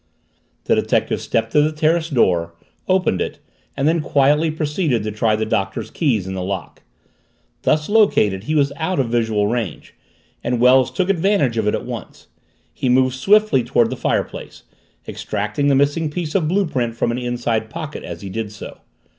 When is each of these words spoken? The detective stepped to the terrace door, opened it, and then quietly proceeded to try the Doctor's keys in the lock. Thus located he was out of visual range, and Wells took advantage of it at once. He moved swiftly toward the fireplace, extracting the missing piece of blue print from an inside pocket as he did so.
The 0.63 0.73
detective 0.73 1.21
stepped 1.21 1.51
to 1.51 1.61
the 1.61 1.71
terrace 1.71 2.09
door, 2.09 2.55
opened 2.87 3.21
it, 3.21 3.37
and 3.77 3.87
then 3.87 4.01
quietly 4.01 4.49
proceeded 4.49 5.03
to 5.03 5.11
try 5.11 5.35
the 5.35 5.45
Doctor's 5.45 5.91
keys 5.91 6.25
in 6.25 6.33
the 6.33 6.41
lock. 6.41 6.81
Thus 7.61 7.87
located 7.87 8.45
he 8.45 8.55
was 8.55 8.73
out 8.77 8.99
of 8.99 9.09
visual 9.09 9.45
range, 9.45 9.93
and 10.43 10.59
Wells 10.59 10.89
took 10.89 11.07
advantage 11.09 11.55
of 11.55 11.67
it 11.67 11.75
at 11.75 11.85
once. 11.85 12.29
He 12.73 12.89
moved 12.89 13.13
swiftly 13.13 13.63
toward 13.63 13.91
the 13.91 13.95
fireplace, 13.95 14.63
extracting 15.07 15.67
the 15.67 15.75
missing 15.75 16.09
piece 16.09 16.33
of 16.33 16.47
blue 16.47 16.65
print 16.65 16.95
from 16.95 17.11
an 17.11 17.19
inside 17.19 17.69
pocket 17.69 18.03
as 18.03 18.21
he 18.21 18.29
did 18.31 18.51
so. 18.51 18.79